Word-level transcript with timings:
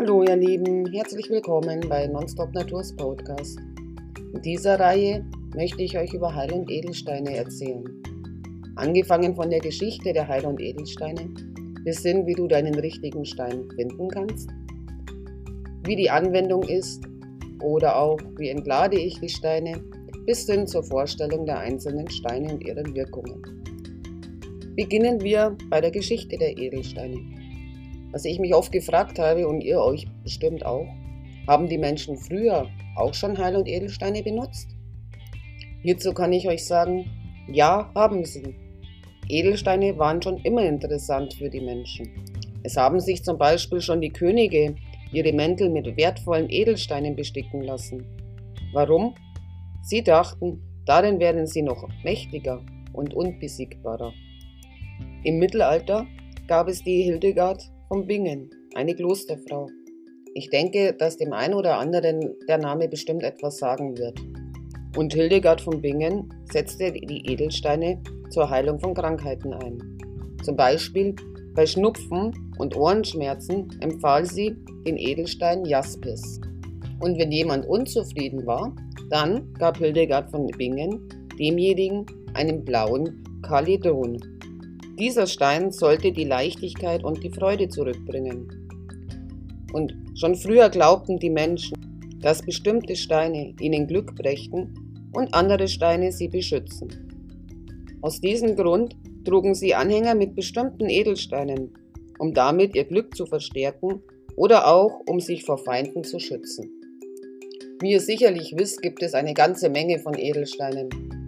Hallo 0.00 0.22
ihr 0.22 0.34
Lieben, 0.34 0.86
herzlich 0.86 1.28
willkommen 1.28 1.80
bei 1.86 2.06
Nonstop 2.06 2.54
Naturs 2.54 2.96
Podcast. 2.96 3.58
In 4.32 4.40
dieser 4.40 4.80
Reihe 4.80 5.26
möchte 5.54 5.82
ich 5.82 5.98
euch 5.98 6.14
über 6.14 6.34
Heil- 6.34 6.54
und 6.54 6.70
Edelsteine 6.70 7.36
erzählen. 7.36 7.84
Angefangen 8.76 9.36
von 9.36 9.50
der 9.50 9.58
Geschichte 9.58 10.14
der 10.14 10.26
Heil- 10.26 10.46
und 10.46 10.58
Edelsteine 10.58 11.28
bis 11.84 12.00
hin, 12.00 12.26
wie 12.26 12.32
du 12.32 12.48
deinen 12.48 12.76
richtigen 12.76 13.26
Stein 13.26 13.68
finden 13.76 14.08
kannst, 14.08 14.48
wie 15.84 15.96
die 15.96 16.08
Anwendung 16.08 16.62
ist 16.62 17.04
oder 17.62 17.94
auch 17.94 18.18
wie 18.38 18.48
entlade 18.48 18.98
ich 18.98 19.20
die 19.20 19.28
Steine 19.28 19.82
bis 20.24 20.46
hin 20.46 20.66
zur 20.66 20.82
Vorstellung 20.82 21.44
der 21.44 21.58
einzelnen 21.58 22.08
Steine 22.08 22.54
und 22.54 22.64
ihren 22.64 22.94
Wirkungen. 22.94 23.42
Beginnen 24.76 25.20
wir 25.20 25.58
bei 25.68 25.82
der 25.82 25.90
Geschichte 25.90 26.38
der 26.38 26.56
Edelsteine. 26.56 27.39
Was 28.12 28.24
ich 28.24 28.38
mich 28.38 28.54
oft 28.54 28.72
gefragt 28.72 29.18
habe 29.18 29.46
und 29.46 29.60
ihr 29.60 29.80
euch 29.80 30.06
bestimmt 30.22 30.64
auch, 30.64 30.86
haben 31.46 31.68
die 31.68 31.78
Menschen 31.78 32.16
früher 32.16 32.68
auch 32.96 33.14
schon 33.14 33.38
Heil- 33.38 33.56
und 33.56 33.68
Edelsteine 33.68 34.22
benutzt? 34.22 34.68
Hierzu 35.82 36.12
kann 36.12 36.32
ich 36.32 36.48
euch 36.48 36.64
sagen, 36.64 37.06
ja, 37.48 37.90
haben 37.94 38.24
sie. 38.24 38.54
Edelsteine 39.28 39.96
waren 39.98 40.20
schon 40.20 40.38
immer 40.38 40.64
interessant 40.64 41.34
für 41.34 41.48
die 41.48 41.60
Menschen. 41.60 42.10
Es 42.62 42.76
haben 42.76 43.00
sich 43.00 43.24
zum 43.24 43.38
Beispiel 43.38 43.80
schon 43.80 44.00
die 44.00 44.10
Könige 44.10 44.74
ihre 45.12 45.32
Mäntel 45.32 45.70
mit 45.70 45.96
wertvollen 45.96 46.50
Edelsteinen 46.50 47.16
besticken 47.16 47.62
lassen. 47.62 48.04
Warum? 48.72 49.14
Sie 49.82 50.02
dachten, 50.02 50.60
darin 50.84 51.18
werden 51.18 51.46
sie 51.46 51.62
noch 51.62 51.88
mächtiger 52.04 52.60
und 52.92 53.14
unbesiegbarer. 53.14 54.12
Im 55.24 55.38
Mittelalter 55.38 56.06
gab 56.46 56.68
es 56.68 56.82
die 56.82 57.02
Hildegard 57.02 57.70
von 57.90 58.06
Bingen, 58.06 58.48
eine 58.76 58.94
Klosterfrau. 58.94 59.68
Ich 60.34 60.48
denke, 60.48 60.94
dass 60.96 61.16
dem 61.16 61.32
einen 61.32 61.54
oder 61.54 61.76
anderen 61.78 62.36
der 62.46 62.58
Name 62.58 62.86
bestimmt 62.86 63.24
etwas 63.24 63.58
sagen 63.58 63.98
wird. 63.98 64.16
Und 64.96 65.12
Hildegard 65.12 65.60
von 65.60 65.82
Bingen 65.82 66.32
setzte 66.52 66.92
die 66.92 67.26
Edelsteine 67.26 68.00
zur 68.30 68.48
Heilung 68.48 68.78
von 68.78 68.94
Krankheiten 68.94 69.52
ein. 69.54 69.98
Zum 70.44 70.54
Beispiel 70.54 71.16
bei 71.56 71.66
Schnupfen 71.66 72.54
und 72.58 72.76
Ohrenschmerzen 72.76 73.76
empfahl 73.80 74.24
sie 74.24 74.54
den 74.86 74.96
Edelstein 74.96 75.64
Jaspis. 75.64 76.40
Und 77.00 77.18
wenn 77.18 77.32
jemand 77.32 77.66
unzufrieden 77.66 78.46
war, 78.46 78.72
dann 79.10 79.52
gab 79.54 79.78
Hildegard 79.78 80.30
von 80.30 80.46
Bingen 80.46 81.08
demjenigen 81.40 82.06
einen 82.34 82.64
blauen 82.64 83.24
Kalidron. 83.42 84.39
Dieser 85.00 85.26
Stein 85.26 85.72
sollte 85.72 86.12
die 86.12 86.24
Leichtigkeit 86.24 87.04
und 87.04 87.24
die 87.24 87.30
Freude 87.30 87.70
zurückbringen. 87.70 88.68
Und 89.72 89.96
schon 90.14 90.34
früher 90.34 90.68
glaubten 90.68 91.18
die 91.18 91.30
Menschen, 91.30 91.74
dass 92.20 92.42
bestimmte 92.42 92.94
Steine 92.96 93.54
ihnen 93.60 93.86
Glück 93.86 94.14
brächten 94.14 94.74
und 95.14 95.32
andere 95.32 95.68
Steine 95.68 96.12
sie 96.12 96.28
beschützen. 96.28 96.90
Aus 98.02 98.20
diesem 98.20 98.56
Grund 98.56 98.94
trugen 99.24 99.54
sie 99.54 99.74
Anhänger 99.74 100.14
mit 100.14 100.34
bestimmten 100.34 100.90
Edelsteinen, 100.90 101.72
um 102.18 102.34
damit 102.34 102.74
ihr 102.74 102.84
Glück 102.84 103.16
zu 103.16 103.24
verstärken 103.24 104.02
oder 104.36 104.66
auch 104.66 105.00
um 105.06 105.18
sich 105.18 105.44
vor 105.44 105.56
Feinden 105.56 106.04
zu 106.04 106.18
schützen. 106.18 106.70
Wie 107.80 107.92
ihr 107.92 108.00
sicherlich 108.00 108.54
wisst, 108.54 108.82
gibt 108.82 109.02
es 109.02 109.14
eine 109.14 109.32
ganze 109.32 109.70
Menge 109.70 109.98
von 109.98 110.12
Edelsteinen. 110.12 111.19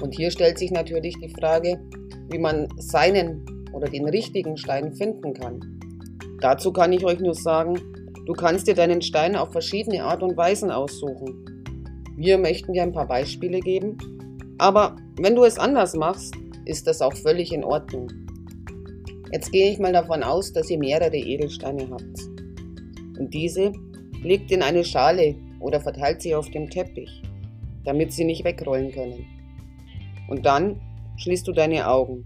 Und 0.00 0.14
hier 0.14 0.30
stellt 0.30 0.58
sich 0.58 0.70
natürlich 0.70 1.16
die 1.20 1.28
Frage, 1.28 1.80
wie 2.30 2.38
man 2.38 2.68
seinen 2.76 3.44
oder 3.72 3.88
den 3.88 4.08
richtigen 4.08 4.56
Stein 4.56 4.92
finden 4.92 5.34
kann. 5.34 5.60
Dazu 6.40 6.72
kann 6.72 6.92
ich 6.92 7.04
euch 7.04 7.20
nur 7.20 7.34
sagen, 7.34 7.80
du 8.26 8.32
kannst 8.32 8.68
dir 8.68 8.74
deinen 8.74 9.02
Stein 9.02 9.34
auf 9.36 9.50
verschiedene 9.52 10.04
Art 10.04 10.22
und 10.22 10.36
Weisen 10.36 10.70
aussuchen. 10.70 11.44
Wir 12.16 12.38
möchten 12.38 12.72
dir 12.72 12.82
ein 12.82 12.92
paar 12.92 13.08
Beispiele 13.08 13.60
geben, 13.60 13.96
aber 14.58 14.96
wenn 15.20 15.34
du 15.34 15.44
es 15.44 15.58
anders 15.58 15.94
machst, 15.94 16.34
ist 16.64 16.86
das 16.86 17.00
auch 17.00 17.14
völlig 17.14 17.52
in 17.52 17.64
Ordnung. 17.64 18.08
Jetzt 19.32 19.52
gehe 19.52 19.70
ich 19.70 19.78
mal 19.78 19.92
davon 19.92 20.22
aus, 20.22 20.52
dass 20.52 20.70
ihr 20.70 20.78
mehrere 20.78 21.16
Edelsteine 21.16 21.88
habt. 21.90 22.20
Und 23.18 23.34
diese 23.34 23.72
legt 24.22 24.50
in 24.50 24.62
eine 24.62 24.84
Schale 24.84 25.36
oder 25.60 25.80
verteilt 25.80 26.22
sie 26.22 26.34
auf 26.34 26.50
dem 26.50 26.70
Teppich, 26.70 27.22
damit 27.84 28.12
sie 28.12 28.24
nicht 28.24 28.44
wegrollen 28.44 28.92
können. 28.92 29.37
Und 30.28 30.46
dann 30.46 30.80
schließt 31.16 31.48
du 31.48 31.52
deine 31.52 31.88
Augen 31.88 32.24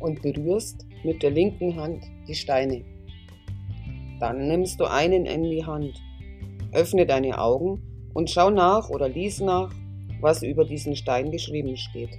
und 0.00 0.22
berührst 0.22 0.86
mit 1.04 1.22
der 1.22 1.30
linken 1.30 1.76
Hand 1.76 2.04
die 2.28 2.34
Steine. 2.34 2.84
Dann 4.20 4.48
nimmst 4.48 4.80
du 4.80 4.84
einen 4.84 5.26
in 5.26 5.42
die 5.42 5.64
Hand, 5.64 6.00
öffne 6.72 7.06
deine 7.06 7.38
Augen 7.38 7.82
und 8.14 8.30
schau 8.30 8.50
nach 8.50 8.88
oder 8.90 9.08
lies 9.08 9.40
nach, 9.40 9.72
was 10.20 10.42
über 10.42 10.64
diesen 10.64 10.96
Stein 10.96 11.30
geschrieben 11.30 11.76
steht. 11.76 12.18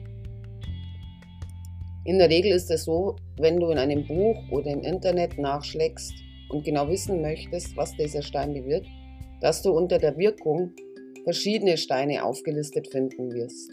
In 2.06 2.19
der 2.19 2.30
Regel 2.30 2.52
ist 2.52 2.72
es 2.72 2.86
so, 2.86 3.16
wenn 3.38 3.59
du 3.59 3.69
in 3.69 3.78
einem 3.78 4.06
Buch 4.07 4.38
oder 4.52 4.72
im 4.72 4.81
Internet 4.81 5.38
nachschlägst 5.38 6.13
und 6.50 6.63
genau 6.63 6.88
wissen 6.88 7.22
möchtest, 7.22 7.75
was 7.75 7.96
dieser 7.97 8.22
Stein 8.22 8.53
bewirkt, 8.53 8.88
dass 9.41 9.62
du 9.62 9.72
unter 9.72 9.97
der 9.97 10.18
Wirkung 10.18 10.72
verschiedene 11.25 11.78
Steine 11.78 12.24
aufgelistet 12.24 12.88
finden 12.88 13.34
wirst. 13.34 13.72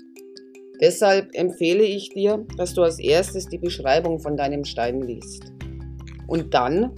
Deshalb 0.81 1.35
empfehle 1.35 1.85
ich 1.85 2.11
dir, 2.11 2.45
dass 2.57 2.75
du 2.75 2.83
als 2.83 2.99
erstes 2.99 3.49
die 3.49 3.59
Beschreibung 3.59 4.19
von 4.19 4.37
deinem 4.37 4.65
Stein 4.65 5.03
liest 5.03 5.53
und 6.27 6.53
dann 6.53 6.91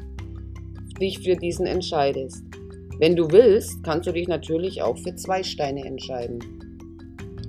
dich 1.00 1.18
für 1.18 1.36
diesen 1.36 1.66
entscheidest. 1.66 2.42
Wenn 2.98 3.14
du 3.14 3.30
willst, 3.30 3.84
kannst 3.84 4.06
du 4.06 4.12
dich 4.12 4.28
natürlich 4.28 4.80
auch 4.80 4.96
für 4.96 5.14
zwei 5.14 5.42
Steine 5.42 5.84
entscheiden. 5.84 6.38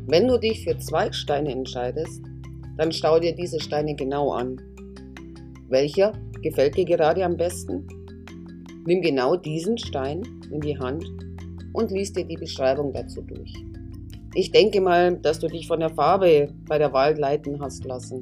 Wenn 0.08 0.28
du 0.28 0.38
dich 0.38 0.64
für 0.66 0.78
zwei 0.78 1.12
Steine 1.12 1.52
entscheidest, 1.52 2.22
dann 2.78 2.92
schau 2.92 3.20
dir 3.20 3.34
diese 3.34 3.60
Steine 3.60 3.96
genau 3.96 4.32
an. 4.32 4.62
Welcher 5.70 6.12
gefällt 6.42 6.76
dir 6.76 6.86
gerade 6.86 7.24
am 7.24 7.38
besten? 7.38 7.88
Nimm 8.86 9.02
genau 9.02 9.36
diesen 9.36 9.78
Stein 9.78 10.22
in 10.52 10.62
die 10.62 10.78
Hand 10.78 11.06
und 11.74 11.92
lies 11.92 12.12
dir 12.12 12.26
die 12.26 12.38
Beschreibung 12.38 12.94
dazu 12.94 13.22
durch. 13.22 13.54
Ich 14.34 14.52
denke 14.52 14.82
mal, 14.82 15.18
dass 15.18 15.40
du 15.40 15.48
dich 15.48 15.68
von 15.68 15.80
der 15.80 15.90
Farbe 15.90 16.54
bei 16.68 16.78
der 16.78 16.94
Wahl 16.94 17.18
leiten 17.18 17.60
hast 17.62 17.86
lassen. 17.86 18.22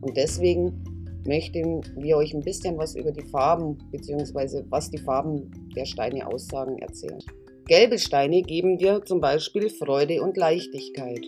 Und 0.00 0.16
deswegen 0.16 0.84
möchten 1.26 1.82
wir 1.96 2.16
euch 2.16 2.34
ein 2.34 2.42
bisschen 2.42 2.76
was 2.78 2.94
über 2.94 3.12
die 3.12 3.22
Farben 3.22 3.78
bzw. 3.90 4.62
was 4.68 4.90
die 4.90 4.98
Farben 4.98 5.50
der 5.74 5.84
Steine 5.84 6.26
aussagen 6.26 6.78
erzählen. 6.78 7.18
Gelbe 7.66 7.98
Steine 7.98 8.42
geben 8.42 8.76
dir 8.76 9.02
zum 9.04 9.20
Beispiel 9.20 9.70
Freude 9.70 10.22
und 10.22 10.36
Leichtigkeit. 10.36 11.24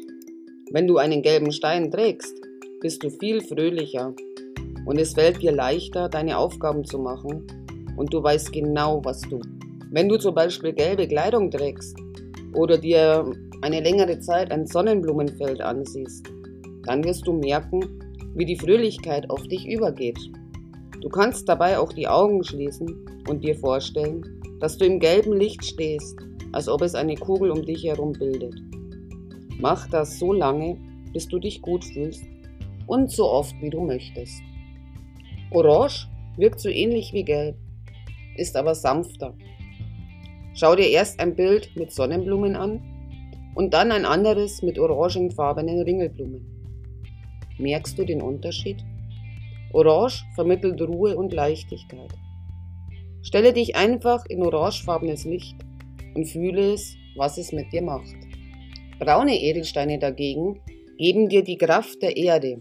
Wenn 0.70 0.86
du 0.86 0.98
einen 0.98 1.22
gelben 1.22 1.50
Stein 1.50 1.90
trägst, 1.90 2.34
bist 2.80 3.02
du 3.02 3.08
viel 3.08 3.40
fröhlicher 3.40 4.14
und 4.84 4.98
es 4.98 5.14
fällt 5.14 5.40
dir 5.40 5.52
leichter, 5.52 6.08
deine 6.08 6.36
Aufgaben 6.36 6.84
zu 6.84 6.98
machen 6.98 7.46
und 7.96 8.12
du 8.12 8.22
weißt 8.22 8.52
genau, 8.52 9.00
was 9.04 9.22
du. 9.22 9.40
Wenn 9.90 10.08
du 10.08 10.18
zum 10.18 10.34
Beispiel 10.34 10.72
gelbe 10.72 11.08
Kleidung 11.08 11.50
trägst 11.50 11.96
oder 12.52 12.76
dir 12.76 13.30
eine 13.62 13.80
längere 13.80 14.18
Zeit 14.20 14.50
ein 14.50 14.66
Sonnenblumenfeld 14.66 15.60
ansiehst, 15.60 16.28
dann 16.84 17.02
wirst 17.04 17.26
du 17.26 17.32
merken, 17.32 17.80
wie 18.34 18.44
die 18.44 18.56
Fröhlichkeit 18.58 19.28
auf 19.30 19.42
dich 19.48 19.66
übergeht. 19.66 20.18
Du 21.00 21.08
kannst 21.08 21.48
dabei 21.48 21.78
auch 21.78 21.92
die 21.92 22.08
Augen 22.08 22.44
schließen 22.44 23.24
und 23.28 23.42
dir 23.42 23.56
vorstellen, 23.56 24.24
dass 24.60 24.76
du 24.78 24.84
im 24.84 25.00
gelben 25.00 25.32
Licht 25.32 25.64
stehst, 25.64 26.16
als 26.52 26.68
ob 26.68 26.82
es 26.82 26.94
eine 26.94 27.16
Kugel 27.16 27.50
um 27.50 27.64
dich 27.64 27.84
herum 27.84 28.12
bildet. 28.12 28.54
Mach 29.58 29.88
das 29.88 30.18
so 30.18 30.32
lange, 30.32 30.78
bis 31.12 31.28
du 31.28 31.38
dich 31.38 31.62
gut 31.62 31.84
fühlst 31.84 32.24
und 32.86 33.10
so 33.10 33.28
oft 33.28 33.54
wie 33.60 33.70
du 33.70 33.80
möchtest. 33.80 34.42
Orange 35.50 36.08
wirkt 36.36 36.60
so 36.60 36.68
ähnlich 36.68 37.12
wie 37.12 37.24
Gelb, 37.24 37.56
ist 38.36 38.56
aber 38.56 38.74
sanfter. 38.74 39.34
Schau 40.54 40.74
dir 40.76 40.88
erst 40.88 41.20
ein 41.20 41.34
Bild 41.34 41.70
mit 41.76 41.92
Sonnenblumen 41.92 42.56
an 42.56 42.82
und 43.56 43.72
dann 43.72 43.90
ein 43.90 44.04
anderes 44.04 44.62
mit 44.62 44.78
orangenfarbenen 44.78 45.80
Ringelblumen. 45.80 46.44
Merkst 47.58 47.98
du 47.98 48.04
den 48.04 48.20
Unterschied? 48.20 48.84
Orange 49.72 50.24
vermittelt 50.34 50.80
Ruhe 50.82 51.16
und 51.16 51.32
Leichtigkeit. 51.32 52.12
Stelle 53.22 53.54
dich 53.54 53.74
einfach 53.74 54.26
in 54.26 54.42
orangefarbenes 54.42 55.24
Licht 55.24 55.56
und 56.14 56.26
fühle 56.26 56.74
es, 56.74 56.96
was 57.16 57.38
es 57.38 57.50
mit 57.50 57.72
dir 57.72 57.80
macht. 57.80 58.14
Braune 58.98 59.40
Edelsteine 59.40 59.98
dagegen 59.98 60.60
geben 60.98 61.30
dir 61.30 61.42
die 61.42 61.56
Kraft 61.56 62.02
der 62.02 62.14
Erde. 62.14 62.58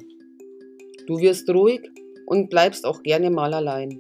Du 1.08 1.20
wirst 1.20 1.50
ruhig 1.50 1.82
und 2.26 2.50
bleibst 2.50 2.86
auch 2.86 3.04
gerne 3.04 3.30
mal 3.30 3.54
allein. 3.54 4.00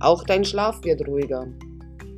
Auch 0.00 0.24
dein 0.24 0.46
Schlaf 0.46 0.82
wird 0.82 1.06
ruhiger. 1.06 1.46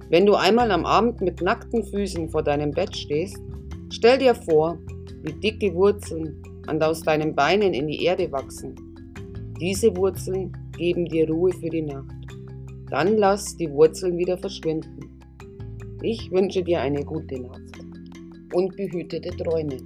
Wenn 0.09 0.25
du 0.25 0.35
einmal 0.35 0.71
am 0.71 0.87
Abend 0.87 1.21
mit 1.21 1.43
nackten 1.43 1.83
Füßen 1.83 2.31
vor 2.31 2.45
deinem 2.45 2.71
Bett 2.71 2.97
stehst, 2.97 3.43
Stell 3.95 4.19
dir 4.19 4.35
vor, 4.35 4.77
wie 5.23 5.33
dicke 5.35 5.73
Wurzeln 5.73 6.43
an 6.67 6.83
aus 6.83 7.03
deinen 7.03 7.33
Beinen 7.33 7.73
in 7.73 7.87
die 7.87 8.03
Erde 8.03 8.31
wachsen. 8.33 8.75
Diese 9.61 9.97
Wurzeln 9.97 10.53
geben 10.77 11.05
dir 11.05 11.31
Ruhe 11.31 11.53
für 11.53 11.71
die 11.71 11.83
Nacht. 11.83 12.13
Dann 12.91 13.17
lass 13.19 13.57
die 13.57 13.71
Wurzeln 13.71 14.19
wieder 14.19 14.37
verschwinden 14.37 14.99
Ich 16.03 16.29
wünsche 16.33 16.65
dir 16.65 16.81
eine 16.81 17.05
gute 17.05 17.41
Nacht 17.41 17.63
und 18.53 18.77
behütete 18.77 19.31
Träume. 19.37 19.77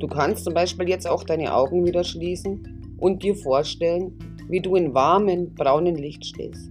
Du 0.00 0.08
kannst 0.08 0.42
zum 0.42 0.54
Beispiel 0.54 0.88
jetzt 0.88 1.06
auch 1.06 1.22
deine 1.22 1.54
Augen 1.54 1.86
wieder 1.86 2.02
schließen 2.02 2.96
und 2.98 3.22
dir 3.22 3.36
vorstellen, 3.36 4.18
wie 4.48 4.60
du 4.60 4.74
in 4.74 4.94
warmem 4.94 5.54
braunen 5.54 5.94
Licht 5.94 6.26
stehst. 6.26 6.70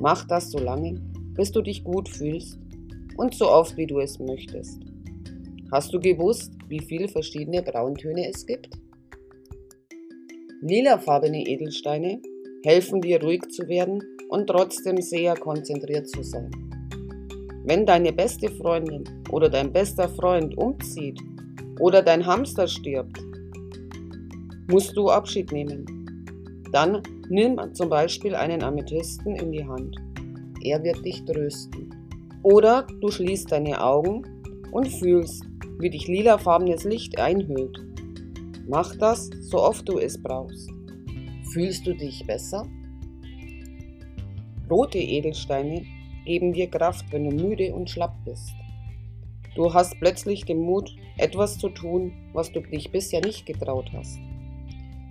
Mach 0.00 0.26
das 0.28 0.50
so 0.50 0.58
lange, 0.58 0.94
bis 1.34 1.52
du 1.52 1.60
dich 1.60 1.84
gut 1.84 2.08
fühlst 2.08 2.58
und 3.18 3.34
so 3.34 3.50
oft 3.50 3.76
wie 3.76 3.86
du 3.86 4.00
es 4.00 4.18
möchtest. 4.18 4.93
Hast 5.72 5.92
du 5.92 5.98
gewusst, 5.98 6.52
wie 6.68 6.80
viele 6.80 7.08
verschiedene 7.08 7.62
Brauntöne 7.62 8.28
es 8.28 8.46
gibt? 8.46 8.70
Lilafarbene 10.60 11.46
Edelsteine 11.46 12.20
helfen 12.64 13.00
dir 13.00 13.22
ruhig 13.22 13.42
zu 13.50 13.66
werden 13.68 14.02
und 14.28 14.46
trotzdem 14.46 15.00
sehr 15.00 15.34
konzentriert 15.34 16.08
zu 16.08 16.22
sein. 16.22 16.50
Wenn 17.64 17.86
deine 17.86 18.12
beste 18.12 18.50
Freundin 18.50 19.04
oder 19.30 19.48
dein 19.48 19.72
bester 19.72 20.08
Freund 20.08 20.56
umzieht 20.58 21.18
oder 21.80 22.02
dein 22.02 22.24
Hamster 22.24 22.68
stirbt, 22.68 23.18
musst 24.70 24.96
du 24.96 25.10
Abschied 25.10 25.50
nehmen. 25.50 25.84
Dann 26.72 27.02
nimm 27.28 27.58
zum 27.74 27.88
Beispiel 27.88 28.34
einen 28.34 28.62
Amethysten 28.62 29.36
in 29.36 29.52
die 29.52 29.64
Hand. 29.64 29.96
Er 30.62 30.82
wird 30.82 31.04
dich 31.04 31.24
trösten. 31.24 31.90
Oder 32.42 32.86
du 33.00 33.10
schließt 33.10 33.50
deine 33.50 33.82
Augen 33.82 34.22
und 34.72 34.88
fühlst, 34.88 35.44
wie 35.78 35.90
dich 35.90 36.08
lilafarbenes 36.08 36.84
Licht 36.84 37.18
einhüllt. 37.18 37.78
Mach 38.66 38.94
das, 38.96 39.30
so 39.40 39.62
oft 39.62 39.88
du 39.88 39.98
es 39.98 40.22
brauchst. 40.22 40.70
Fühlst 41.52 41.86
du 41.86 41.94
dich 41.94 42.26
besser? 42.26 42.66
Rote 44.70 44.98
Edelsteine 44.98 45.84
geben 46.24 46.52
dir 46.52 46.68
Kraft, 46.68 47.04
wenn 47.10 47.28
du 47.28 47.36
müde 47.36 47.74
und 47.74 47.90
schlapp 47.90 48.14
bist. 48.24 48.54
Du 49.54 49.72
hast 49.72 49.98
plötzlich 50.00 50.44
den 50.44 50.60
Mut, 50.60 50.90
etwas 51.16 51.58
zu 51.58 51.68
tun, 51.68 52.12
was 52.32 52.50
du 52.50 52.60
dich 52.60 52.90
bisher 52.90 53.20
nicht 53.20 53.46
getraut 53.46 53.90
hast. 53.92 54.18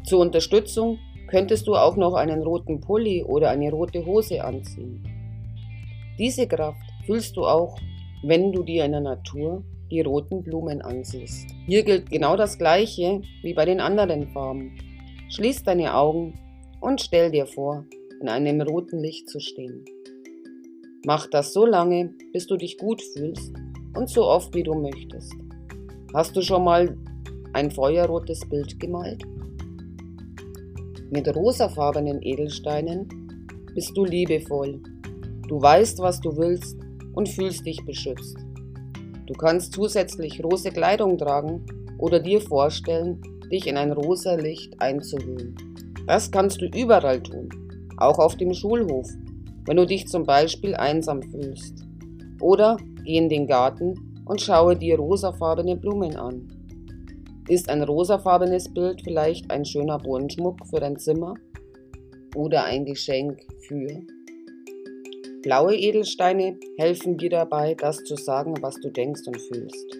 Zur 0.04 0.19
Unterstützung 0.19 0.98
könntest 1.27 1.68
du 1.68 1.75
auch 1.75 1.95
noch 1.95 2.15
einen 2.15 2.42
roten 2.42 2.81
Pulli 2.81 3.24
oder 3.24 3.51
eine 3.51 3.71
rote 3.71 4.06
Hose 4.06 4.44
anziehen. 4.44 5.04
Diese 6.19 6.45
Kraft 6.48 6.81
fühlst 7.06 7.38
du 7.38 7.45
auch, 7.45 7.77
wenn 8.24 8.51
du 8.51 8.63
dir 8.63 8.86
in 8.86 8.92
der 8.92 9.01
Natur 9.01 9.63
die 9.93 10.01
roten 10.01 10.41
Blumen 10.41 10.81
ansiehst. 10.81 11.51
Hier 11.67 11.83
gilt 11.83 12.09
genau 12.09 12.35
das 12.35 12.57
Gleiche 12.57 13.21
wie 13.43 13.53
bei 13.53 13.63
den 13.63 13.79
anderen 13.79 14.27
Farben. 14.29 14.71
Schließ 15.29 15.61
deine 15.63 15.93
Augen 15.93 16.33
und 16.81 16.99
stell 16.99 17.29
dir 17.29 17.45
vor, 17.45 17.85
in 18.19 18.27
einem 18.27 18.59
roten 18.61 18.99
Licht 18.99 19.29
zu 19.29 19.39
stehen. 19.39 19.85
Mach 21.05 21.27
das 21.27 21.53
so 21.53 21.67
lange, 21.67 22.11
bis 22.31 22.47
du 22.47 22.57
dich 22.57 22.79
gut 22.79 23.03
fühlst 23.13 23.53
und 23.95 24.09
so 24.09 24.25
oft 24.25 24.55
wie 24.55 24.63
du 24.63 24.73
möchtest. 24.73 25.31
Hast 26.11 26.35
du 26.35 26.41
schon 26.41 26.63
mal 26.63 26.97
ein 27.53 27.69
feuerrotes 27.69 28.49
Bild 28.49 28.79
gemalt? 28.79 29.21
Mit 31.11 31.27
rosafarbenen 31.35 32.19
Edelsteinen 32.23 33.07
bist 33.75 33.95
du 33.95 34.05
liebevoll. 34.05 34.81
Du 35.47 35.61
weißt, 35.61 35.99
was 35.99 36.19
du 36.19 36.35
willst 36.35 36.77
und 37.13 37.29
fühlst 37.29 37.63
dich 37.67 37.85
beschützt. 37.85 38.42
Du 39.25 39.33
kannst 39.33 39.73
zusätzlich 39.73 40.43
rosa 40.43 40.69
Kleidung 40.69 41.17
tragen 41.17 41.65
oder 41.97 42.19
dir 42.19 42.41
vorstellen, 42.41 43.21
dich 43.51 43.67
in 43.67 43.77
ein 43.77 43.91
rosa 43.91 44.35
Licht 44.35 44.79
einzuhüllen. 44.81 45.55
Das 46.07 46.29
kannst 46.31 46.61
du 46.61 46.65
überall 46.65 47.21
tun, 47.21 47.49
auch 47.97 48.19
auf 48.19 48.35
dem 48.35 48.53
Schulhof, 48.53 49.07
wenn 49.65 49.77
du 49.77 49.85
dich 49.85 50.07
zum 50.07 50.25
Beispiel 50.25 50.75
einsam 50.75 51.21
fühlst. 51.21 51.85
Oder 52.41 52.77
geh 53.05 53.17
in 53.17 53.29
den 53.29 53.47
Garten 53.47 54.21
und 54.25 54.41
schaue 54.41 54.75
dir 54.75 54.97
rosafarbene 54.97 55.77
Blumen 55.77 56.17
an. 56.17 56.47
Ist 57.47 57.69
ein 57.69 57.83
rosafarbenes 57.83 58.73
Bild 58.73 59.01
vielleicht 59.03 59.49
ein 59.51 59.65
schöner 59.65 59.99
Bodenschmuck 59.99 60.65
für 60.67 60.79
dein 60.79 60.97
Zimmer 60.97 61.35
oder 62.35 62.63
ein 62.65 62.85
Geschenk 62.85 63.39
für? 63.67 64.01
Blaue 65.43 65.75
Edelsteine 65.75 66.57
helfen 66.77 67.17
dir 67.17 67.29
dabei, 67.29 67.75
das 67.75 67.97
zu 68.05 68.15
sagen, 68.15 68.53
was 68.61 68.75
du 68.75 68.89
denkst 68.89 69.27
und 69.27 69.41
fühlst. 69.41 69.99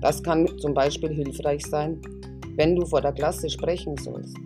Das 0.00 0.22
kann 0.22 0.46
zum 0.58 0.72
Beispiel 0.72 1.10
hilfreich 1.10 1.66
sein, 1.66 2.00
wenn 2.54 2.76
du 2.76 2.86
vor 2.86 3.00
der 3.00 3.10
Klasse 3.10 3.50
sprechen 3.50 3.96
sollst. 3.96 4.36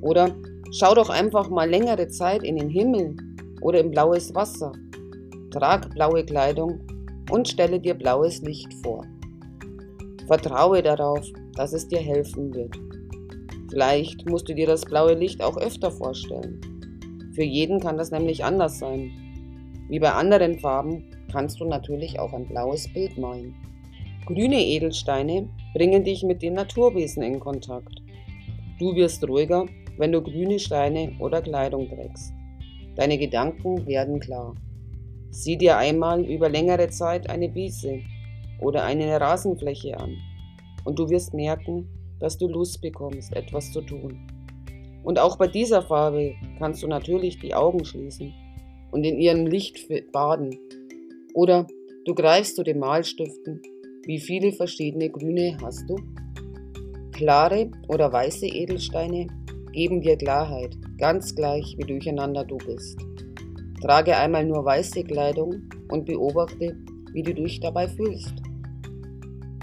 Oder 0.00 0.34
schau 0.72 0.94
doch 0.94 1.10
einfach 1.10 1.50
mal 1.50 1.68
längere 1.68 2.08
Zeit 2.08 2.44
in 2.44 2.56
den 2.56 2.70
Himmel 2.70 3.14
oder 3.60 3.80
in 3.80 3.90
blaues 3.90 4.34
Wasser. 4.34 4.72
Trag 5.50 5.92
blaue 5.92 6.24
Kleidung 6.24 6.80
und 7.30 7.46
stelle 7.46 7.78
dir 7.78 7.92
blaues 7.92 8.40
Licht 8.40 8.72
vor. 8.82 9.04
Vertraue 10.28 10.82
darauf, 10.82 11.30
dass 11.56 11.74
es 11.74 11.86
dir 11.88 12.00
helfen 12.00 12.54
wird. 12.54 12.74
Vielleicht 13.68 14.26
musst 14.26 14.48
du 14.48 14.54
dir 14.54 14.66
das 14.66 14.86
blaue 14.86 15.12
Licht 15.12 15.42
auch 15.42 15.58
öfter 15.58 15.90
vorstellen. 15.90 16.58
Für 17.36 17.44
jeden 17.44 17.80
kann 17.80 17.98
das 17.98 18.10
nämlich 18.10 18.42
anders 18.42 18.78
sein. 18.78 19.10
Wie 19.90 19.98
bei 19.98 20.10
anderen 20.10 20.58
Farben 20.58 21.04
kannst 21.30 21.60
du 21.60 21.66
natürlich 21.66 22.18
auch 22.18 22.32
ein 22.32 22.48
blaues 22.48 22.90
Bild 22.94 23.18
malen. 23.18 23.54
Grüne 24.24 24.58
Edelsteine 24.58 25.46
bringen 25.74 26.02
dich 26.02 26.22
mit 26.22 26.40
den 26.40 26.54
Naturwesen 26.54 27.22
in 27.22 27.38
Kontakt. 27.38 28.02
Du 28.78 28.94
wirst 28.94 29.22
ruhiger, 29.28 29.66
wenn 29.98 30.12
du 30.12 30.22
grüne 30.22 30.58
Steine 30.58 31.12
oder 31.18 31.42
Kleidung 31.42 31.90
trägst. 31.90 32.32
Deine 32.94 33.18
Gedanken 33.18 33.86
werden 33.86 34.18
klar. 34.18 34.54
Sieh 35.28 35.58
dir 35.58 35.76
einmal 35.76 36.24
über 36.24 36.48
längere 36.48 36.88
Zeit 36.88 37.28
eine 37.28 37.54
Wiese 37.54 38.00
oder 38.62 38.82
eine 38.84 39.20
Rasenfläche 39.20 39.98
an 40.00 40.16
und 40.84 40.98
du 40.98 41.10
wirst 41.10 41.34
merken, 41.34 41.86
dass 42.18 42.38
du 42.38 42.48
Lust 42.48 42.80
bekommst, 42.80 43.36
etwas 43.36 43.70
zu 43.72 43.82
tun. 43.82 44.26
Und 45.06 45.20
auch 45.20 45.36
bei 45.36 45.46
dieser 45.46 45.82
Farbe 45.82 46.34
kannst 46.58 46.82
du 46.82 46.88
natürlich 46.88 47.38
die 47.38 47.54
Augen 47.54 47.84
schließen 47.84 48.34
und 48.90 49.04
in 49.04 49.18
ihrem 49.18 49.46
Licht 49.46 49.78
baden. 50.10 50.58
Oder 51.32 51.68
du 52.04 52.12
greifst 52.12 52.56
zu 52.56 52.64
den 52.64 52.80
Malstiften. 52.80 53.62
Wie 54.04 54.18
viele 54.18 54.50
verschiedene 54.50 55.08
Grüne 55.08 55.56
hast 55.62 55.88
du? 55.88 55.94
Klare 57.12 57.70
oder 57.86 58.12
weiße 58.12 58.46
Edelsteine 58.46 59.28
geben 59.72 60.00
dir 60.00 60.16
Klarheit, 60.16 60.76
ganz 60.98 61.36
gleich 61.36 61.76
wie 61.78 61.86
durcheinander 61.86 62.44
du 62.44 62.58
bist. 62.58 62.98
Trage 63.82 64.16
einmal 64.16 64.44
nur 64.44 64.64
weiße 64.64 65.04
Kleidung 65.04 65.70
und 65.88 66.06
beobachte, 66.06 66.76
wie 67.12 67.22
du 67.22 67.32
dich 67.32 67.60
dabei 67.60 67.86
fühlst. 67.86 68.34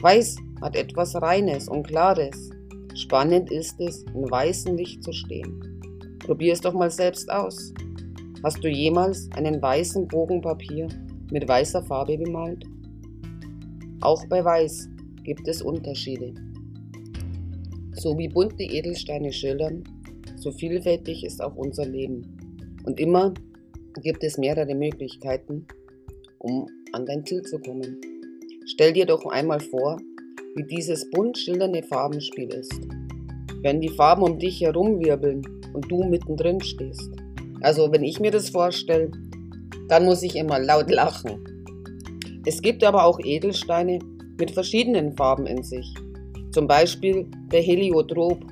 Weiß 0.02 0.38
hat 0.62 0.78
etwas 0.78 1.22
Reines 1.22 1.68
und 1.68 1.86
Klares. 1.86 2.53
Spannend 2.96 3.52
ist 3.52 3.80
es, 3.80 4.04
in 4.14 4.30
weißem 4.30 4.78
Licht 4.78 5.04
zu 5.04 5.12
stehen. 5.12 5.82
Probier 6.20 6.54
es 6.54 6.62
doch 6.62 6.74
mal 6.74 6.92
selbst 6.92 7.30
aus. 7.32 7.74
Hast 8.44 8.64
du 8.64 8.70
jemals 8.70 9.30
einen 9.36 9.62
weißen 9.62 10.08
Bogen 10.08 10.42
Papier 10.42 10.88
mit 11.32 11.48
weißer 11.48 11.84
Farbe 11.84 12.18
bemalt? 12.18 12.66
Auch 14.02 14.26
bei 14.28 14.44
Weiß 14.44 14.90
gibt 15.24 15.48
es 15.48 15.62
Unterschiede. 15.62 16.34
So 17.94 18.18
wie 18.18 18.28
bunte 18.28 18.64
Edelsteine 18.64 19.32
schildern, 19.32 19.84
so 20.36 20.52
vielfältig 20.52 21.24
ist 21.24 21.42
auch 21.42 21.56
unser 21.56 21.86
Leben. 21.86 22.78
Und 22.86 23.00
immer 23.00 23.34
gibt 24.02 24.24
es 24.24 24.38
mehrere 24.38 24.76
Möglichkeiten, 24.76 25.66
um 26.40 26.68
an 26.92 27.06
dein 27.06 27.26
Ziel 27.26 27.42
zu 27.44 27.60
kommen. 27.60 28.02
Stell 28.66 28.94
dir 28.94 29.06
doch 29.06 29.26
einmal 29.26 29.62
vor, 29.62 30.00
wie 30.56 30.64
dieses 30.64 31.10
bunt 31.10 31.38
schildernde 31.38 31.84
Farbenspiel 31.84 32.50
ist. 32.50 32.80
Wenn 33.62 33.82
die 33.82 33.90
Farben 33.90 34.24
um 34.24 34.38
dich 34.38 34.62
herumwirbeln 34.62 35.42
und 35.74 35.92
du 35.92 36.04
mittendrin 36.04 36.62
stehst. 36.62 37.12
Also 37.62 37.92
wenn 37.92 38.04
ich 38.04 38.20
mir 38.20 38.32
das 38.32 38.50
vorstelle, 38.50 39.12
dann 39.88 40.06
muss 40.06 40.22
ich 40.22 40.36
immer 40.36 40.60
laut 40.60 40.92
lachen. 40.92 41.44
Es 42.46 42.62
gibt 42.62 42.84
aber 42.84 43.06
auch 43.06 43.20
Edelsteine 43.24 44.00
mit 44.40 44.52
verschiedenen 44.52 45.14
Farben 45.14 45.48
in 45.48 45.64
sich. 45.64 45.94
Zum 46.52 46.68
Beispiel 46.68 47.26
der 47.52 47.62
Heliotrop. 47.62 48.46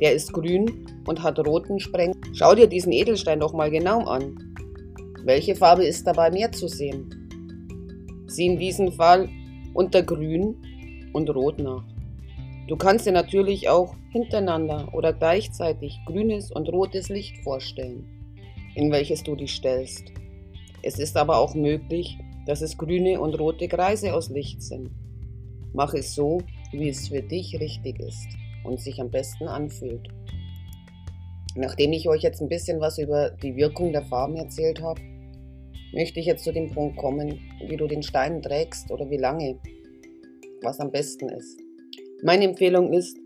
Der 0.00 0.14
ist 0.14 0.32
grün 0.32 0.86
und 1.06 1.22
hat 1.22 1.38
roten 1.38 1.80
Spreng. 1.80 2.14
Schau 2.34 2.54
dir 2.54 2.66
diesen 2.66 2.92
Edelstein 2.92 3.40
doch 3.40 3.52
mal 3.52 3.70
genau 3.70 4.00
an. 4.04 4.36
Welche 5.24 5.54
Farbe 5.54 5.84
ist 5.84 6.06
dabei 6.06 6.30
mehr 6.30 6.52
zu 6.52 6.68
sehen? 6.68 7.10
Sieh 8.26 8.46
in 8.46 8.58
diesem 8.58 8.92
Fall 8.92 9.28
unter 9.74 10.02
Grün 10.02 10.56
und 11.16 11.34
Rot 11.34 11.58
nach. 11.58 11.82
Du 12.68 12.76
kannst 12.76 13.06
dir 13.06 13.12
natürlich 13.12 13.70
auch 13.70 13.96
hintereinander 14.10 14.92
oder 14.92 15.14
gleichzeitig 15.14 15.98
grünes 16.04 16.50
und 16.52 16.68
rotes 16.68 17.08
Licht 17.08 17.38
vorstellen, 17.42 18.04
in 18.74 18.92
welches 18.92 19.22
du 19.22 19.34
dich 19.34 19.52
stellst. 19.54 20.12
Es 20.82 20.98
ist 20.98 21.16
aber 21.16 21.38
auch 21.38 21.54
möglich, 21.54 22.18
dass 22.44 22.60
es 22.60 22.76
grüne 22.76 23.18
und 23.18 23.38
rote 23.40 23.66
Kreise 23.66 24.14
aus 24.14 24.28
Licht 24.28 24.62
sind. 24.62 24.90
Mach 25.72 25.94
es 25.94 26.14
so, 26.14 26.42
wie 26.70 26.90
es 26.90 27.08
für 27.08 27.22
dich 27.22 27.58
richtig 27.58 27.98
ist 27.98 28.28
und 28.64 28.78
sich 28.78 29.00
am 29.00 29.10
besten 29.10 29.48
anfühlt. 29.48 30.08
Nachdem 31.54 31.92
ich 31.92 32.08
euch 32.08 32.22
jetzt 32.22 32.42
ein 32.42 32.48
bisschen 32.48 32.80
was 32.80 32.98
über 32.98 33.30
die 33.30 33.56
Wirkung 33.56 33.92
der 33.92 34.04
Farben 34.04 34.36
erzählt 34.36 34.82
habe, 34.82 35.00
möchte 35.94 36.20
ich 36.20 36.26
jetzt 36.26 36.44
zu 36.44 36.52
dem 36.52 36.70
Punkt 36.70 36.98
kommen, 36.98 37.40
wie 37.66 37.76
du 37.76 37.86
den 37.86 38.02
Stein 38.02 38.42
trägst 38.42 38.90
oder 38.90 39.08
wie 39.08 39.16
lange, 39.16 39.58
was 40.62 40.80
am 40.80 40.90
besten 40.90 41.28
ist. 41.28 41.58
Meine 42.22 42.44
Empfehlung 42.44 42.92
ist, 42.92 43.16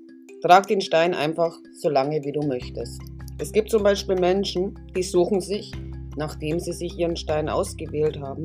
trag 0.43 0.67
den 0.67 0.81
Stein 0.81 1.15
einfach 1.15 1.59
so 1.75 1.89
lange, 1.89 2.25
wie 2.25 2.33
du 2.33 2.41
möchtest. 2.47 3.01
Es 3.39 3.53
gibt 3.53 3.71
zum 3.71 3.83
Beispiel 3.83 4.17
Menschen, 4.17 4.79
die 4.97 5.03
suchen 5.03 5.41
sich, 5.41 5.73
nachdem 6.17 6.59
sie 6.61 6.73
sich 6.73 6.99
ihren 6.99 7.17
Stein 7.17 7.49
ausgewählt 7.49 8.21
haben, 8.21 8.45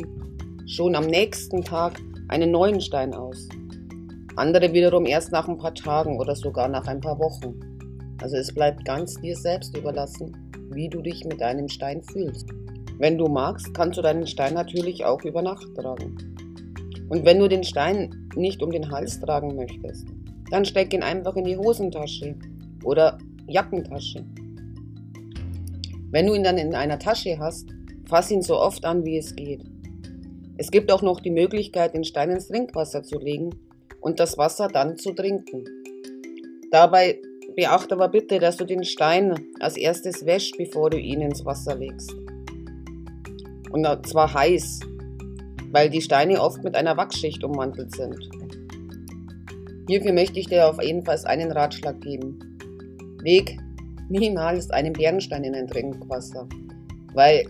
schon 0.68 0.96
am 0.96 1.06
nächsten 1.06 1.64
Tag 1.64 2.00
einen 2.30 2.52
neuen 2.52 2.80
Stein 2.82 3.14
aus. 3.14 3.50
Andere 4.36 4.74
wiederum 4.74 5.06
erst 5.06 5.32
nach 5.32 5.48
ein 5.48 5.58
paar 5.58 5.74
Tagen 5.74 6.20
oder 6.20 6.36
sogar 6.36 6.68
nach 6.68 6.88
ein 6.88 7.00
paar 7.00 7.20
Wochen. 7.20 7.60
Also 8.22 8.38
es 8.38 8.54
bleibt 8.54 8.86
ganz 8.86 9.16
dir 9.22 9.36
selbst 9.36 9.76
überlassen, 9.78 10.36
wie 10.72 10.90
du 10.90 11.02
dich 11.02 11.24
mit 11.26 11.40
deinem 11.42 11.68
Stein 11.70 12.02
fühlst. 12.04 12.48
Wenn 12.98 13.18
du 13.18 13.28
magst, 13.28 13.74
kannst 13.74 13.98
du 13.98 14.02
deinen 14.02 14.28
Stein 14.28 14.54
natürlich 14.54 15.04
auch 15.06 15.22
über 15.24 15.42
Nacht 15.42 15.68
tragen. 15.76 16.16
Und 17.10 17.26
wenn 17.26 17.40
du 17.40 17.48
den 17.48 17.64
Stein 17.64 18.25
nicht 18.36 18.62
um 18.62 18.72
den 18.72 18.92
Hals 18.92 19.20
tragen 19.20 19.56
möchtest, 19.56 20.08
dann 20.52 20.66
steck 20.66 20.94
ihn 20.94 21.04
einfach 21.04 21.36
in 21.36 21.46
die 21.46 21.58
Hosentasche 21.58 22.36
oder 22.84 23.18
Jackentasche. 23.48 24.26
Wenn 26.12 26.28
du 26.28 26.34
ihn 26.34 26.44
dann 26.44 26.58
in 26.58 26.76
einer 26.76 27.00
Tasche 27.00 27.38
hast, 27.40 27.70
fass 28.08 28.32
ihn 28.32 28.42
so 28.42 28.58
oft 28.60 28.86
an, 28.86 29.04
wie 29.04 29.18
es 29.18 29.36
geht. 29.36 29.62
Es 30.58 30.72
gibt 30.72 30.92
auch 30.92 31.02
noch 31.02 31.20
die 31.20 31.32
Möglichkeit, 31.32 31.94
den 31.94 32.04
Stein 32.04 32.30
ins 32.30 32.48
Trinkwasser 32.48 33.04
zu 33.04 33.20
legen 33.20 33.50
und 34.00 34.20
das 34.20 34.38
Wasser 34.38 34.68
dann 34.68 34.98
zu 34.98 35.12
trinken. 35.12 35.66
Dabei 36.72 37.20
beachte 37.56 37.96
aber 37.96 38.10
bitte, 38.10 38.40
dass 38.40 38.58
du 38.58 38.66
den 38.66 38.84
Stein 38.84 39.34
als 39.60 39.78
erstes 39.78 40.26
wäschst, 40.26 40.58
bevor 40.58 40.90
du 40.90 40.98
ihn 40.98 41.22
ins 41.22 41.44
Wasser 41.46 41.76
legst. 41.76 42.14
Und 43.72 44.08
zwar 44.08 44.34
heiß, 44.34 44.80
weil 45.76 45.90
die 45.90 46.02
Steine 46.02 46.42
oft 46.42 46.64
mit 46.64 46.74
einer 46.74 46.96
Wachsschicht 46.96 47.44
ummantelt 47.44 47.94
sind. 47.94 48.18
Hierfür 49.90 50.14
möchte 50.14 50.40
ich 50.40 50.48
dir 50.48 50.70
auf 50.70 50.82
jeden 50.82 51.04
Fall 51.04 51.20
einen 51.26 51.52
Ratschlag 51.52 52.00
geben. 52.00 52.40
Leg 53.22 53.58
niemals 54.08 54.70
einen 54.70 54.94
Bernstein 54.94 55.44
in 55.44 55.54
ein 55.54 55.68
Trinkwasser, 55.68 56.48
weil 57.14 57.46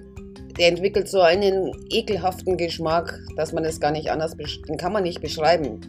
der 0.57 0.69
entwickelt 0.69 1.07
so 1.07 1.21
einen 1.21 1.71
ekelhaften 1.91 2.57
Geschmack, 2.57 3.15
dass 3.35 3.53
man 3.53 3.63
es 3.63 3.79
gar 3.79 3.91
nicht 3.91 4.09
anders, 4.09 4.35
den 4.35 4.77
kann 4.77 4.91
man 4.91 5.03
nicht 5.03 5.21
beschreiben. 5.21 5.79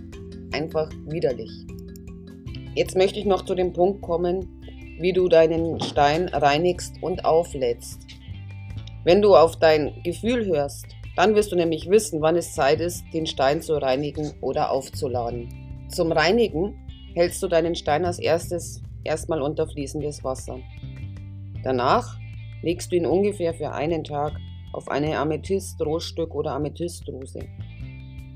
Einfach 0.52 0.90
widerlich. 1.06 1.50
Jetzt 2.74 2.98
möchte 2.98 3.18
ich 3.18 3.24
noch 3.24 3.46
zu 3.46 3.54
dem 3.54 3.72
Punkt 3.72 4.02
kommen, 4.02 4.60
wie 5.00 5.14
du 5.14 5.30
deinen 5.30 5.80
Stein 5.80 6.28
reinigst 6.28 6.96
und 7.00 7.24
auflädst. 7.24 8.00
Wenn 9.04 9.22
du 9.22 9.34
auf 9.34 9.56
dein 9.58 10.02
Gefühl 10.02 10.44
hörst, 10.44 10.95
dann 11.16 11.34
wirst 11.34 11.50
du 11.50 11.56
nämlich 11.56 11.88
wissen, 11.88 12.20
wann 12.20 12.36
es 12.36 12.54
Zeit 12.54 12.80
ist, 12.80 13.02
den 13.14 13.26
Stein 13.26 13.62
zu 13.62 13.80
reinigen 13.80 14.34
oder 14.42 14.70
aufzuladen. 14.70 15.48
Zum 15.88 16.12
Reinigen 16.12 16.74
hältst 17.14 17.42
du 17.42 17.48
deinen 17.48 17.74
Stein 17.74 18.04
als 18.04 18.18
erstes 18.18 18.82
erstmal 19.02 19.40
unter 19.40 19.66
fließendes 19.66 20.22
Wasser. 20.22 20.58
Danach 21.64 22.18
legst 22.62 22.92
du 22.92 22.96
ihn 22.96 23.06
ungefähr 23.06 23.54
für 23.54 23.72
einen 23.72 24.04
Tag 24.04 24.34
auf 24.74 24.88
eine 24.88 25.18
Amethyst-Rohstück 25.18 26.34
oder 26.34 26.52
Amethystdruse. 26.52 27.40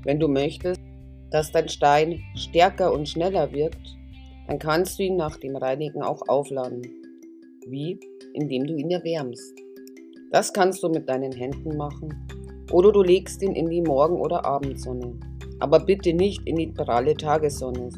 Wenn 0.03 0.19
du 0.19 0.27
möchtest, 0.27 0.81
dass 1.29 1.51
dein 1.51 1.69
Stein 1.69 2.19
stärker 2.35 2.91
und 2.91 3.07
schneller 3.07 3.51
wirkt, 3.51 3.95
dann 4.47 4.57
kannst 4.57 4.97
du 4.97 5.03
ihn 5.03 5.17
nach 5.17 5.37
dem 5.37 5.55
Reinigen 5.55 6.01
auch 6.01 6.27
aufladen. 6.27 6.81
Wie? 7.67 7.99
Indem 8.33 8.65
du 8.65 8.75
ihn 8.75 8.89
erwärmst. 8.89 9.53
Das 10.31 10.51
kannst 10.51 10.81
du 10.81 10.89
mit 10.89 11.07
deinen 11.07 11.31
Händen 11.31 11.77
machen 11.77 12.27
oder 12.71 12.91
du 12.91 13.01
legst 13.01 13.41
ihn 13.41 13.53
in 13.53 13.69
die 13.69 13.81
Morgen- 13.81 14.19
oder 14.19 14.45
Abendsonne. 14.45 15.19
Aber 15.59 15.79
bitte 15.79 16.13
nicht 16.13 16.41
in 16.45 16.55
die 16.55 16.67
pralle 16.67 17.15
Tagessonne. 17.15 17.89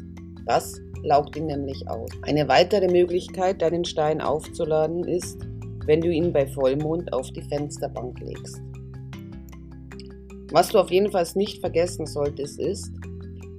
Das 0.46 0.80
laugt 1.02 1.36
ihn 1.36 1.46
nämlich 1.46 1.88
aus. 1.88 2.10
Eine 2.22 2.48
weitere 2.48 2.88
Möglichkeit, 2.88 3.62
deinen 3.62 3.84
Stein 3.84 4.20
aufzuladen, 4.20 5.04
ist, 5.04 5.38
wenn 5.86 6.00
du 6.00 6.10
ihn 6.10 6.32
bei 6.32 6.46
Vollmond 6.46 7.12
auf 7.12 7.30
die 7.32 7.42
Fensterbank 7.42 8.20
legst. 8.20 8.60
Was 10.52 10.68
du 10.68 10.78
auf 10.78 10.90
jeden 10.90 11.10
Fall 11.10 11.26
nicht 11.34 11.60
vergessen 11.60 12.06
solltest, 12.06 12.60
ist, 12.60 12.92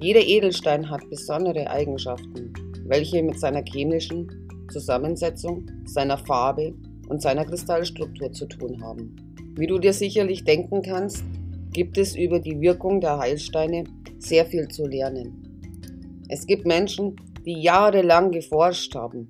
jeder 0.02 0.22
Edelstein 0.22 0.90
hat 0.90 1.02
besondere 1.10 1.70
Eigenschaften, 1.70 2.54
welche 2.86 3.24
mit 3.24 3.40
seiner 3.40 3.64
chemischen 3.64 4.30
Zusammensetzung, 4.72 5.66
seiner 5.86 6.18
Farbe 6.18 6.74
und 7.10 7.22
seiner 7.22 7.46
Kristallstruktur 7.46 8.32
zu 8.32 8.46
tun 8.48 8.82
haben. 8.82 9.25
Wie 9.58 9.68
du 9.68 9.80
dir 9.80 9.94
sicherlich 9.94 10.44
denken 10.44 10.82
kannst, 10.82 11.24
gibt 11.72 11.98
es 11.98 12.14
über 12.16 12.40
die 12.40 12.60
Wirkung 12.60 13.00
der 13.00 13.20
Heilsteine 13.20 13.86
sehr 14.20 14.46
viel 14.46 14.68
zu 14.68 14.86
lernen. 14.86 16.26
Es 16.28 16.46
gibt 16.46 16.66
Menschen, 16.66 17.16
die 17.46 17.62
jahrelang 17.62 18.32
geforscht 18.32 18.96
haben 18.96 19.30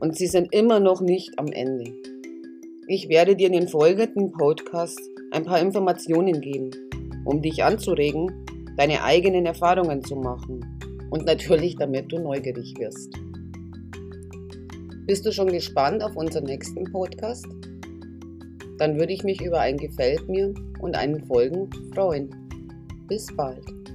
und 0.00 0.16
sie 0.16 0.28
sind 0.28 0.54
immer 0.54 0.80
noch 0.80 1.02
nicht 1.02 1.38
am 1.38 1.48
Ende. 1.48 1.92
Ich 2.88 3.10
werde 3.10 3.36
dir 3.36 3.48
in 3.48 3.52
den 3.52 3.68
folgenden 3.68 4.32
Podcast 4.32 4.98
ein 5.32 5.44
paar 5.44 5.60
Informationen 5.60 6.40
geben, 6.40 6.70
um 7.26 7.42
dich 7.42 7.62
anzuregen, 7.62 8.46
deine 8.78 9.02
eigenen 9.02 9.44
Erfahrungen 9.44 10.02
zu 10.02 10.16
machen 10.16 10.64
und 11.10 11.26
natürlich 11.26 11.76
damit 11.76 12.10
du 12.10 12.18
neugierig 12.18 12.74
wirst. 12.78 13.12
Bist 15.06 15.26
du 15.26 15.32
schon 15.32 15.48
gespannt 15.48 16.02
auf 16.02 16.16
unseren 16.16 16.44
nächsten 16.44 16.84
Podcast? 16.84 17.46
Dann 18.78 18.98
würde 18.98 19.12
ich 19.12 19.24
mich 19.24 19.40
über 19.40 19.60
ein 19.60 19.78
Gefällt 19.78 20.28
mir 20.28 20.52
und 20.80 20.96
einen 20.96 21.24
Folgen 21.26 21.70
freuen. 21.94 22.30
Bis 23.08 23.26
bald. 23.36 23.85